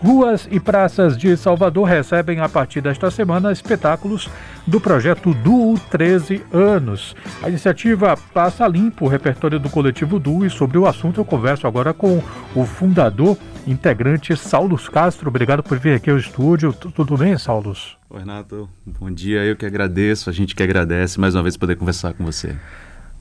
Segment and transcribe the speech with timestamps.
[0.00, 4.30] Ruas e praças de Salvador recebem a partir desta semana espetáculos
[4.64, 7.16] do projeto Duo 13 Anos.
[7.42, 11.66] A iniciativa passa limpo o repertório do coletivo Duo e sobre o assunto eu converso
[11.66, 12.22] agora com
[12.54, 15.30] o fundador, integrante Saulos Castro.
[15.30, 16.72] Obrigado por vir aqui ao estúdio.
[16.72, 17.98] Tudo bem, Saulos?
[18.08, 18.68] Oi, Renato.
[18.86, 19.44] Bom dia.
[19.44, 20.30] Eu que agradeço.
[20.30, 22.54] A gente que agradece mais uma vez poder conversar com você.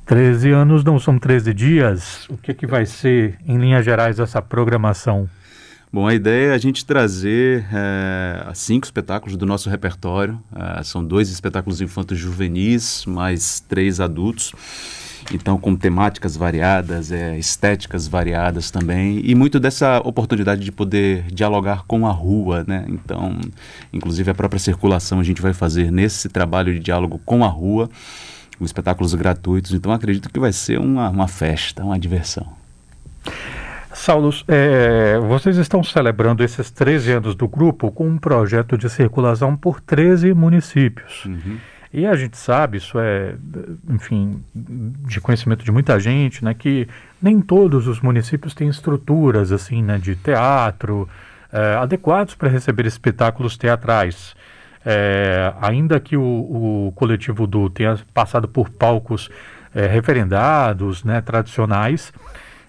[0.06, 2.30] 13 anos não são 13 dias.
[2.30, 5.28] O que, que vai ser, em linhas gerais, essa programação?
[5.98, 10.40] Bom, a ideia é a gente trazer é, cinco espetáculos do nosso repertório.
[10.56, 14.54] É, são dois espetáculos infantos juvenis, mais três adultos.
[15.34, 21.84] Então, com temáticas variadas, é, estéticas variadas também, e muito dessa oportunidade de poder dialogar
[21.88, 22.86] com a rua, né?
[22.88, 23.36] Então,
[23.92, 27.90] inclusive a própria circulação a gente vai fazer nesse trabalho de diálogo com a rua,
[28.56, 29.74] com espetáculos gratuitos.
[29.74, 32.46] Então, acredito que vai ser uma, uma festa, uma diversão.
[33.98, 39.56] Saulo, é, vocês estão celebrando esses 13 anos do grupo com um projeto de circulação
[39.56, 41.26] por 13 municípios.
[41.26, 41.58] Uhum.
[41.92, 43.36] E a gente sabe, isso é,
[43.90, 46.88] enfim, de conhecimento de muita gente, né, que
[47.22, 51.10] nem todos os municípios têm estruturas assim, né, de teatro
[51.52, 54.36] é, adequados para receber espetáculos teatrais.
[54.86, 59.30] É, ainda que o, o, coletivo do tenha passado por palcos
[59.74, 62.14] é, referendados, né, tradicionais,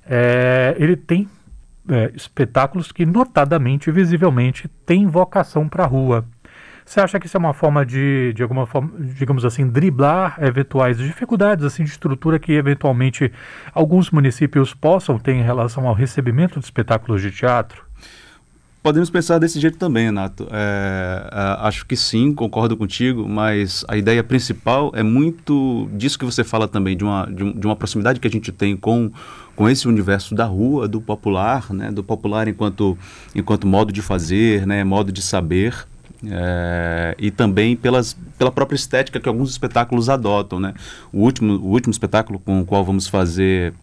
[0.08, 1.28] é, ele tem
[1.88, 6.24] é, espetáculos que notadamente, visivelmente, têm vocação para a rua.
[6.84, 10.96] Você acha que isso é uma forma de, de alguma forma, digamos assim, driblar eventuais
[10.96, 13.30] dificuldades assim de estrutura que eventualmente
[13.74, 17.84] alguns municípios possam ter em relação ao recebimento de espetáculos de teatro?
[18.82, 20.48] Podemos pensar desse jeito também, Renato.
[20.50, 26.24] É, é, acho que sim, concordo contigo, mas a ideia principal é muito disso que
[26.24, 29.12] você fala também, de uma, de, de uma proximidade que a gente tem com,
[29.58, 32.96] com esse universo da rua, do popular, né, do popular enquanto,
[33.34, 35.74] enquanto modo de fazer, né, modo de saber.
[36.24, 40.60] É, e também pelas, pela própria estética que alguns espetáculos adotam.
[40.60, 40.74] Né?
[41.12, 43.74] O, último, o último espetáculo com o qual vamos fazer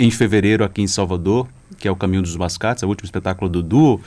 [0.00, 1.46] em fevereiro aqui em Salvador,
[1.78, 4.00] que é o Caminho dos Mascates, é o último espetáculo do duo,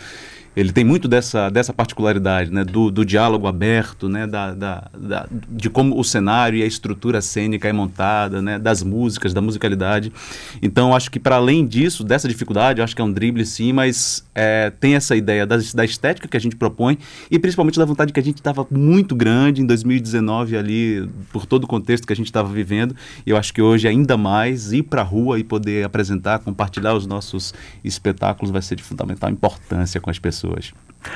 [0.56, 2.64] ele tem muito dessa, dessa particularidade, né?
[2.64, 4.28] do, do diálogo aberto, né?
[4.28, 8.60] Da, da, da, de como o cenário e a estrutura cênica é montada, né?
[8.60, 10.14] das músicas, da musicalidade.
[10.62, 14.24] Então, acho que para além disso, dessa dificuldade, acho que é um drible sim, mas
[14.36, 16.98] é, tem essa ideia da, da estética que a gente propõe
[17.32, 21.64] e principalmente da vontade que a gente estava muito grande em 2019 ali, por todo
[21.64, 22.96] o contexto que a gente estava vivendo.
[23.26, 27.08] Eu acho que hoje ainda mais ir para a rua e poder apresentar, compartilhar os
[27.08, 27.54] nossos
[27.84, 30.74] espetáculos vai ser de fundamental importância com as pessoas pessoas.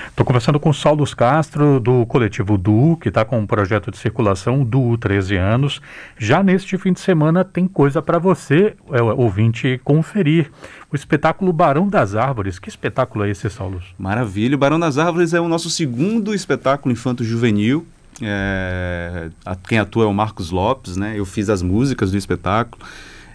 [0.09, 3.97] Estou conversando com o Saulo Castro, do coletivo DU, que está com um projeto de
[3.97, 5.81] circulação DU 13 anos.
[6.17, 10.51] Já neste fim de semana tem coisa para você, é, ouvinte, conferir.
[10.91, 12.59] O espetáculo Barão das Árvores.
[12.59, 13.81] Que espetáculo é esse, Saulo?
[13.97, 14.55] Maravilha.
[14.55, 17.87] O Barão das Árvores é o nosso segundo espetáculo infanto-juvenil.
[18.21, 19.29] É,
[19.69, 21.13] quem atua é o Marcos Lopes, né?
[21.17, 22.83] Eu fiz as músicas do espetáculo.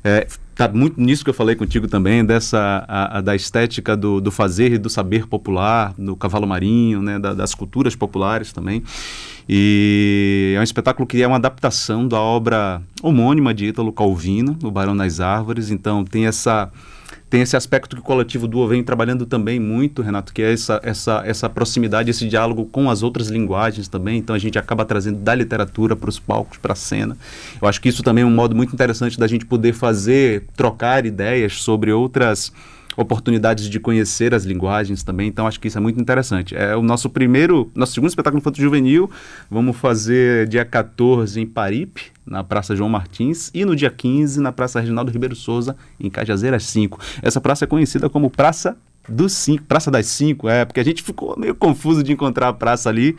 [0.04, 4.20] É, tá muito nisso que eu falei contigo também, dessa a, a, da estética do,
[4.20, 8.82] do, fazer e do saber popular, do cavalo marinho, né, da, das culturas populares também.
[9.48, 14.70] E é um espetáculo que é uma adaptação da obra homônima de Ítalo Calvino, O
[14.70, 15.70] Barão das Árvores.
[15.70, 16.70] Então tem essa
[17.32, 20.78] tem esse aspecto que o coletivo Duo vem trabalhando também muito, Renato, que é essa,
[20.84, 24.18] essa, essa proximidade, esse diálogo com as outras linguagens também.
[24.18, 27.16] Então a gente acaba trazendo da literatura para os palcos, para a cena.
[27.58, 31.06] Eu acho que isso também é um modo muito interessante da gente poder fazer, trocar
[31.06, 32.52] ideias sobre outras
[32.98, 36.54] oportunidades de conhecer as linguagens também, então acho que isso é muito interessante.
[36.54, 39.10] É o nosso primeiro, nosso segundo espetáculo infanto juvenil,
[39.50, 44.52] vamos fazer dia 14 em Paripe, na Praça João Martins, e no dia 15 na
[44.52, 46.98] Praça Reginaldo Ribeiro Souza, em Cajazeiras 5.
[47.22, 48.76] Essa praça é conhecida como Praça
[49.08, 52.52] dos cinco, Praça das Cinco, é, porque a gente ficou meio confuso de encontrar a
[52.52, 53.16] praça ali,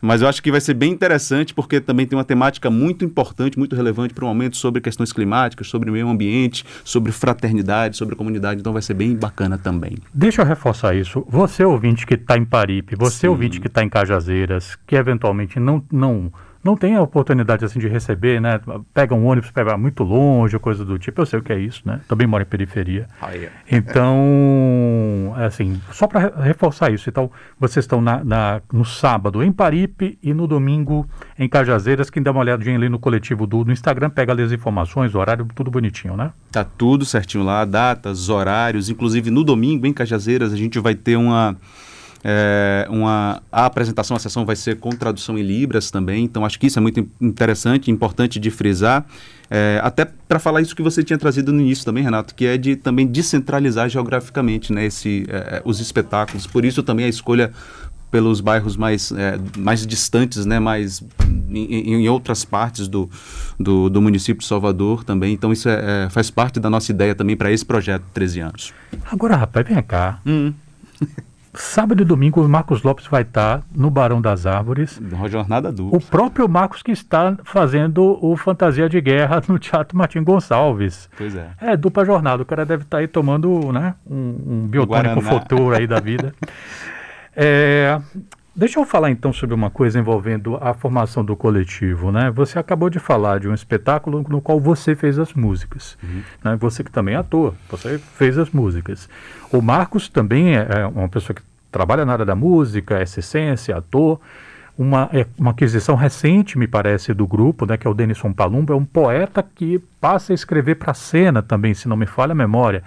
[0.00, 3.58] mas eu acho que vai ser bem interessante, porque também tem uma temática muito importante,
[3.58, 8.60] muito relevante para o momento sobre questões climáticas, sobre meio ambiente, sobre fraternidade, sobre comunidade,
[8.60, 9.96] então vai ser bem bacana também.
[10.12, 11.24] Deixa eu reforçar isso.
[11.28, 13.28] Você ouvinte que está em Paripe, você Sim.
[13.28, 16.32] ouvinte que está em Cajazeiras, que eventualmente não, não
[16.64, 18.60] não tem a oportunidade assim de receber, né?
[18.94, 21.20] Pega um ônibus, pega muito longe, coisa do tipo.
[21.20, 22.00] Eu sei o que é isso, né?
[22.06, 23.08] Também moro em periferia.
[23.20, 23.52] Ah, yeah.
[23.70, 27.08] Então, é assim, só para reforçar isso.
[27.08, 32.10] Então, vocês estão na, na, no sábado em Paripe e no domingo em Cajazeiras.
[32.10, 35.18] Quem dá uma olhadinha ali no coletivo do no Instagram, pega ali as informações, o
[35.18, 36.32] horário, tudo bonitinho, né?
[36.50, 38.88] Tá tudo certinho lá, datas, horários.
[38.88, 41.56] Inclusive no domingo em Cajazeiras a gente vai ter uma
[42.24, 46.58] É, uma, a apresentação, a sessão vai ser com tradução em Libras também, então acho
[46.58, 49.04] que isso é muito interessante, importante de frisar.
[49.50, 52.56] É, até para falar isso que você tinha trazido no início também, Renato, que é
[52.56, 56.46] de também descentralizar geograficamente né, esse, é, os espetáculos.
[56.46, 57.52] Por isso também a escolha
[58.10, 61.02] pelos bairros mais, é, mais distantes, né, mais
[61.50, 63.10] em, em outras partes do,
[63.58, 65.32] do, do, município de Salvador também.
[65.32, 68.74] Então isso é, é faz parte da nossa ideia também para esse projeto 13 anos.
[69.10, 70.20] Agora, rapaz, vem cá.
[70.26, 70.52] Hum.
[71.54, 74.98] Sábado e domingo o Marcos Lopes vai estar no Barão das Árvores.
[74.98, 75.98] Uma jornada dupla.
[75.98, 81.10] O próprio Marcos que está fazendo o Fantasia de Guerra no Teatro Martim Gonçalves.
[81.16, 81.50] Pois é.
[81.60, 82.42] É, dupla jornada.
[82.42, 86.34] O cara deve estar aí tomando né, um, um biotônico futuro aí da vida.
[87.34, 87.98] É,
[88.54, 92.30] deixa eu falar então sobre uma coisa envolvendo a formação do coletivo, né?
[92.30, 96.22] Você acabou de falar de um espetáculo no qual você fez as músicas, uhum.
[96.44, 96.56] né?
[96.56, 99.08] Você que também é ator, você fez as músicas.
[99.50, 103.76] O Marcos também é, é uma pessoa que trabalha na área da música, é essência,
[103.76, 104.20] ator.
[104.76, 108.72] Uma, é uma aquisição recente, me parece, do grupo, né, que é o Denison Palumbo,
[108.72, 112.32] é um poeta que passa a escrever para a cena também, se não me falha
[112.32, 112.82] a memória.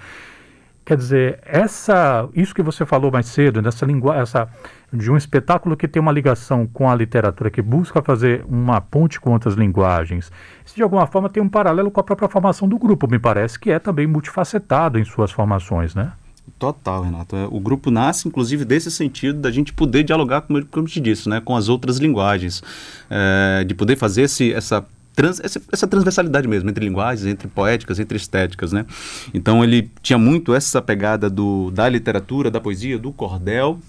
[0.85, 4.47] Quer dizer, essa, isso que você falou mais cedo, dessa linguagem, essa
[4.93, 9.19] de um espetáculo que tem uma ligação com a literatura, que busca fazer uma ponte
[9.19, 10.31] com outras linguagens,
[10.63, 13.59] isso de alguma forma tem um paralelo com a própria formação do grupo, me parece,
[13.59, 16.11] que é também multifacetado em suas formações, né?
[16.59, 17.35] Total, Renato.
[17.35, 21.27] É, o grupo nasce, inclusive, desse sentido da gente poder dialogar, como eu te disse,
[21.27, 22.61] né, com as outras linguagens,
[23.09, 24.85] é, de poder fazer esse, essa
[25.15, 28.85] trans, essa, essa, transversalidade mesmo, entre linguagens, entre poéticas, entre estéticas, né?
[29.33, 33.79] Então ele tinha muito essa pegada do, da literatura, da poesia, do cordel,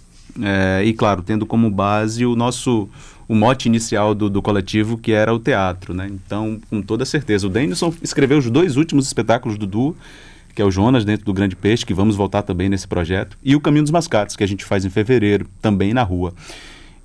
[0.40, 2.88] é, e claro, tendo como base o nosso
[3.28, 6.08] o mote inicial do, do coletivo, que era o teatro, né?
[6.08, 7.46] Então, com toda certeza.
[7.46, 9.96] O Denison escreveu os dois últimos espetáculos do duo,
[10.55, 13.56] que é o Jonas dentro do Grande Peixe, que vamos voltar também nesse projeto, e
[13.56, 16.32] o Caminho dos Mascates, que a gente faz em fevereiro, também na rua.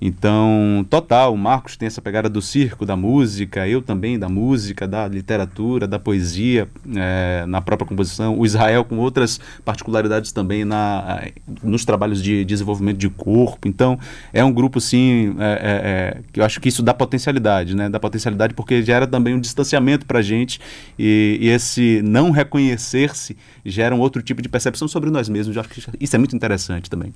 [0.04, 4.88] Então, total, o Marcos tem essa pegada do circo, da música, eu também da música,
[4.88, 8.36] da literatura, da poesia, é, na própria composição.
[8.36, 11.22] O Israel com outras particularidades também na,
[11.62, 13.68] nos trabalhos de desenvolvimento de corpo.
[13.68, 13.96] Então,
[14.32, 17.88] é um grupo, sim, é, é, é que eu acho que isso dá potencialidade, né?
[17.88, 20.60] Dá potencialidade porque gera também um distanciamento para a gente
[20.98, 25.54] e, e, esse não reconhecer-se gera um outro tipo de percepção sobre nós mesmos.
[25.54, 27.12] Eu acho que isso é muito interessante também.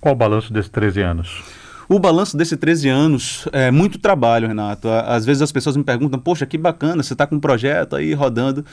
[0.00, 1.42] Qual o balanço desses 13 anos?
[1.88, 4.88] O balanço desses 13 anos é muito trabalho, Renato.
[4.88, 8.12] Às vezes as pessoas me perguntam, poxa, que bacana, você está com um projeto aí
[8.12, 8.64] rodando.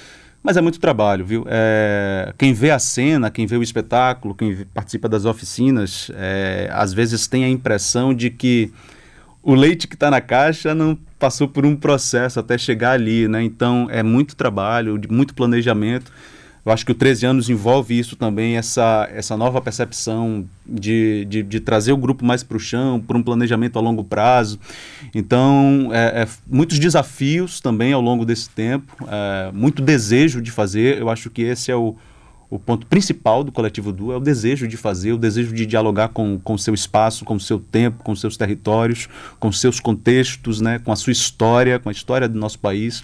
[0.43, 1.43] Mas é muito trabalho, viu?
[1.47, 6.93] É, quem vê a cena, quem vê o espetáculo, quem participa das oficinas, é, às
[6.93, 8.71] vezes tem a impressão de que
[9.41, 13.41] o leite que está na caixa não passou por um processo até chegar ali, né?
[13.41, 16.11] Então é muito trabalho, muito planejamento.
[16.65, 21.43] Eu acho que o 13 anos envolve isso também, essa, essa nova percepção de, de,
[21.43, 24.59] de trazer o grupo mais para o chão, para um planejamento a longo prazo.
[25.13, 30.97] Então, é, é, muitos desafios também ao longo desse tempo, é, muito desejo de fazer.
[30.97, 31.95] Eu acho que esse é o,
[32.49, 36.09] o ponto principal do Coletivo Du, é o desejo de fazer, o desejo de dialogar
[36.09, 39.09] com o seu espaço, com o seu tempo, com seus territórios,
[39.39, 43.03] com seus contextos, né, com a sua história, com a história do nosso país.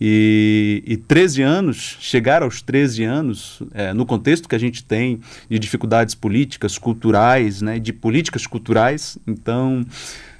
[0.00, 5.20] E, e 13 anos, chegar aos 13 anos, é, no contexto que a gente tem
[5.50, 9.84] de dificuldades políticas, culturais, né, de políticas culturais, então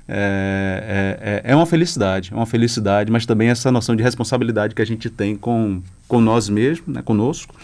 [0.06, 4.80] é, é, é, uma felicidade, é uma felicidade, mas também essa noção de responsabilidade que
[4.80, 7.54] a gente tem com, com nós mesmos, né, conosco,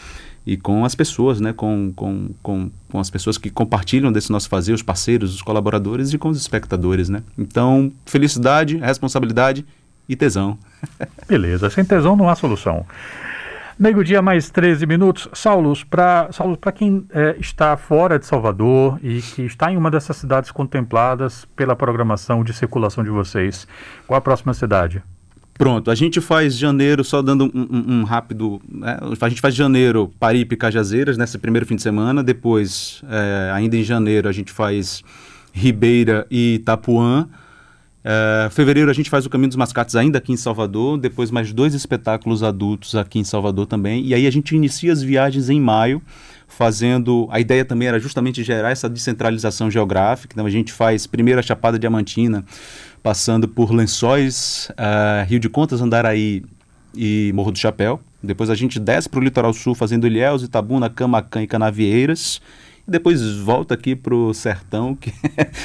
[0.47, 4.49] e com as pessoas, né, com, com, com, com as pessoas que compartilham desse nosso
[4.49, 7.09] fazer, os parceiros, os colaboradores e com os espectadores.
[7.09, 7.23] Né?
[7.39, 9.65] Então, felicidade, responsabilidade
[10.09, 10.59] e tesão.
[11.27, 12.85] Beleza, sem tesão não há solução.
[13.77, 15.29] Meio-dia mais 13 minutos.
[15.33, 20.17] Saulos, para Saulos, quem é, está fora de Salvador e que está em uma dessas
[20.17, 23.67] cidades contempladas pela programação de circulação de vocês,
[24.07, 25.03] qual a próxima cidade?
[25.57, 28.61] Pronto, a gente faz janeiro, só dando um, um, um rápido.
[28.69, 28.99] Né?
[29.21, 32.25] A gente faz janeiro Paripe e Cajazeiras, nesse primeiro fim de semana.
[32.25, 35.03] Depois, é, ainda em janeiro, a gente faz
[35.53, 37.29] Ribeira e Itapuã.
[38.05, 41.51] Uh, fevereiro a gente faz o Caminho dos Mascates ainda aqui em Salvador, depois mais
[41.55, 45.59] dois espetáculos adultos aqui em Salvador também, e aí a gente inicia as viagens em
[45.59, 46.03] maio,
[46.47, 47.27] fazendo.
[47.31, 51.43] A ideia também era justamente gerar essa descentralização geográfica, então a gente faz primeiro a
[51.43, 52.45] Chapada Diamantina,
[53.05, 56.43] passando por Lençóis, uh, Rio de Contas, Andaraí
[56.97, 58.01] e Morro do Chapéu.
[58.23, 62.41] Depois a gente desce para o litoral sul, fazendo Ilhéus, Itabuna, Camacan e Canavieiras
[62.89, 65.13] e depois volta aqui para o sertão, que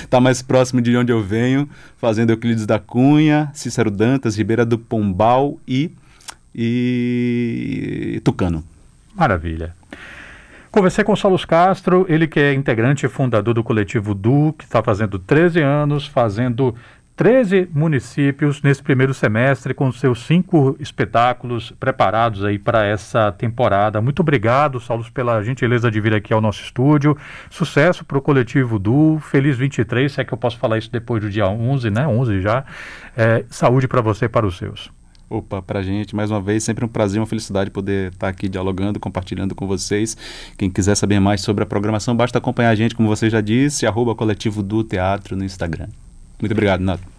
[0.04, 4.78] está mais próximo de onde eu venho, fazendo Euclides da Cunha, Cícero Dantas, Ribeira do
[4.78, 5.92] Pombal e,
[6.54, 8.66] e Tucano.
[9.16, 9.76] Maravilha.
[10.72, 14.64] Conversei com o Saulo Castro, ele que é integrante e fundador do coletivo Du, que
[14.64, 16.76] está fazendo 13 anos, fazendo
[17.20, 24.02] 13 municípios nesse primeiro semestre, com seus cinco espetáculos preparados aí para essa temporada.
[24.02, 27.18] Muito obrigado, Saulo, pela gentileza de vir aqui ao nosso estúdio.
[27.50, 31.22] Sucesso para o coletivo Du, feliz 23, se é que eu posso falar isso depois
[31.22, 32.08] do dia 11, né?
[32.08, 32.64] 11 já.
[33.18, 34.90] É, saúde para você e para os seus.
[35.30, 38.98] Opa, pra gente, mais uma vez, sempre um prazer, uma felicidade poder estar aqui dialogando,
[38.98, 40.16] compartilhando com vocês.
[40.58, 43.86] Quem quiser saber mais sobre a programação, basta acompanhar a gente, como você já disse,
[43.86, 45.90] arroba coletivo do teatro no Instagram.
[46.40, 47.10] Muito obrigado, Nato.